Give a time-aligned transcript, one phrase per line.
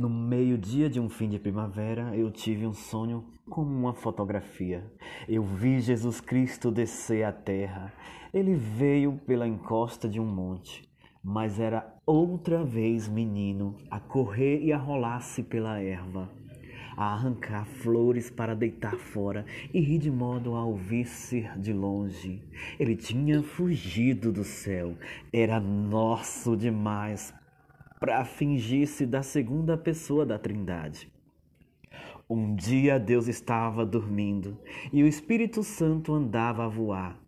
[0.00, 4.90] No meio-dia de um fim de primavera, eu tive um sonho como uma fotografia.
[5.28, 7.92] Eu vi Jesus Cristo descer à terra.
[8.32, 10.88] Ele veio pela encosta de um monte,
[11.22, 16.30] mas era outra vez menino a correr e a rolar-se pela erva,
[16.96, 22.42] a arrancar flores para deitar fora e rir de modo a ouvir-se de longe.
[22.78, 24.94] Ele tinha fugido do céu,
[25.30, 27.34] era nosso demais
[28.00, 31.12] para fingir-se da segunda pessoa da Trindade.
[32.28, 34.58] Um dia Deus estava dormindo
[34.90, 37.20] e o Espírito Santo andava a voar.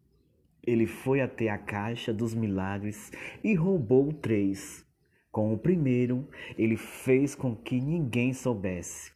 [0.65, 3.13] Ele foi até a caixa dos milagres
[3.45, 4.87] e roubou três.
[5.31, 9.13] Com o primeiro, ele fez com que ninguém soubesse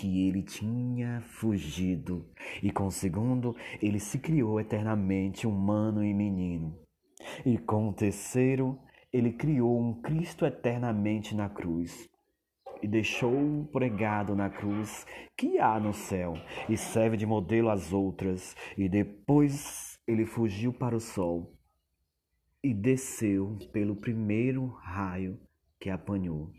[0.00, 2.24] que ele tinha fugido,
[2.62, 6.74] e com o segundo, ele se criou eternamente humano e menino.
[7.44, 8.78] E com o terceiro,
[9.12, 12.08] ele criou um Cristo eternamente na cruz
[12.82, 16.34] e deixou pregado na cruz que há no céu
[16.68, 18.56] e serve de modelo às outras.
[18.76, 21.56] E depois ele fugiu para o sol
[22.62, 25.38] e desceu pelo primeiro raio
[25.78, 26.52] que apanhou.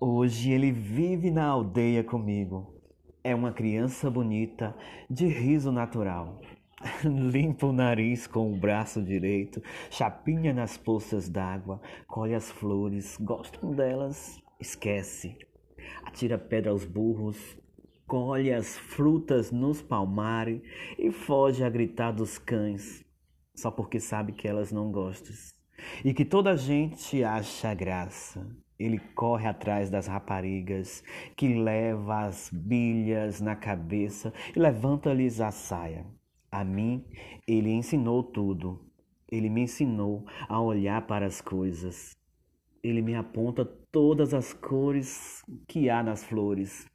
[0.00, 2.80] Hoje ele vive na aldeia comigo.
[3.22, 4.76] É uma criança bonita,
[5.08, 6.40] de riso natural.
[7.04, 13.72] Limpa o nariz com o braço direito, chapinha nas poças d'água, colhe as flores, gostam
[13.72, 15.36] delas, esquece.
[16.04, 17.38] Atira pedra aos burros,
[18.06, 20.60] colhe as frutas nos palmares
[20.98, 23.04] e foge a gritar dos cães,
[23.54, 25.34] só porque sabe que elas não gostam.
[26.04, 28.46] E que toda a gente acha graça.
[28.78, 31.04] Ele corre atrás das raparigas,
[31.36, 36.04] que leva as bilhas na cabeça e levanta-lhes a saia.
[36.52, 37.02] A mim,
[37.48, 38.78] ele ensinou tudo.
[39.30, 42.14] Ele me ensinou a olhar para as coisas.
[42.82, 46.86] Ele me aponta todas as cores que há nas flores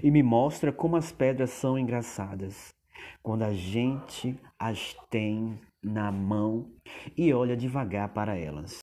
[0.00, 2.72] e me mostra como as pedras são engraçadas
[3.20, 6.70] quando a gente as tem na mão
[7.16, 8.78] e olha devagar para elas.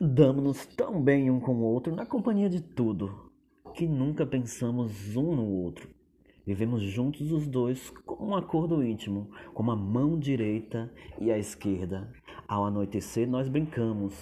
[0.00, 3.30] Damos-nos tão bem um com o outro na companhia de tudo
[3.74, 6.01] que nunca pensamos um no outro.
[6.44, 12.12] Vivemos juntos os dois com um acordo íntimo, como a mão direita e a esquerda.
[12.48, 14.12] Ao anoitecer, nós brincamos,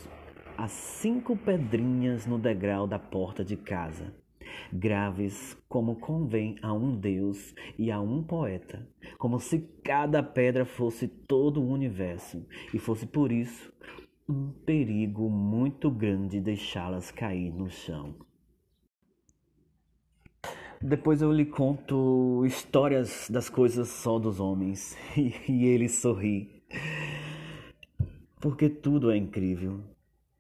[0.57, 4.15] as cinco pedrinhas no degrau da porta de casa,
[4.71, 8.87] graves como convém a um Deus e a um poeta,
[9.17, 13.73] como se cada pedra fosse todo o universo e fosse por isso
[14.29, 18.15] um perigo muito grande deixá-las cair no chão.
[20.83, 26.63] Depois eu lhe conto histórias das coisas só dos homens e, ele sorri.
[28.41, 29.81] Porque tudo é incrível.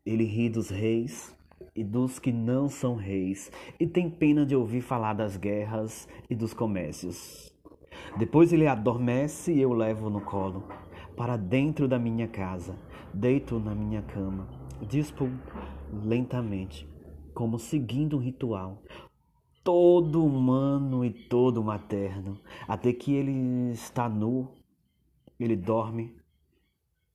[0.04, 1.36] Ele ri dos reis
[1.76, 6.34] e dos que não são reis e tem pena de ouvir falar das guerras e
[6.34, 7.54] dos comércios.
[8.16, 10.64] Depois ele adormece e eu levo no colo
[11.18, 12.78] para dentro da minha casa,
[13.12, 14.48] deito na minha cama,
[14.88, 15.28] dispo
[16.02, 16.88] lentamente,
[17.34, 18.82] como seguindo um ritual,
[19.62, 24.48] todo humano e todo materno, até que ele está nu,
[25.38, 26.16] ele dorme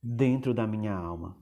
[0.02, 1.36] dentro da minha alma.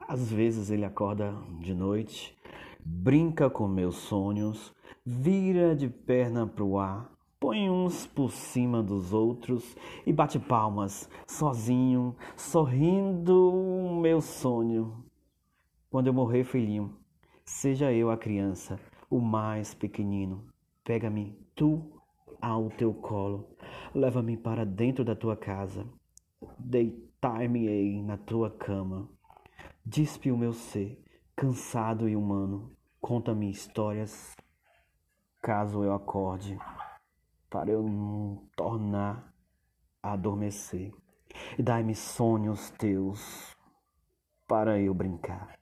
[0.00, 2.36] Às vezes ele acorda de noite,
[2.84, 4.72] brinca com meus sonhos,
[5.04, 7.10] vira de perna para o ar,
[7.40, 15.04] põe uns por cima dos outros e bate palmas, sozinho, sorrindo o meu sonho.
[15.90, 16.96] Quando eu morrer, filhinho,
[17.44, 18.78] seja eu a criança
[19.12, 20.46] o mais pequenino.
[20.82, 22.00] Pega-me, tu,
[22.40, 23.46] ao teu colo,
[23.94, 25.86] leva-me para dentro da tua casa,
[26.58, 29.06] deitar-me-ei na tua cama.
[29.84, 30.98] Dispe o meu ser,
[31.36, 34.34] cansado e humano, conta-me histórias,
[35.42, 36.58] caso eu acorde,
[37.50, 39.30] para eu não tornar
[40.02, 40.90] a adormecer.
[41.58, 43.54] E dai-me sonhos teus
[44.48, 45.61] para eu brincar.